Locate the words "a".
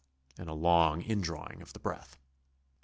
0.49-0.53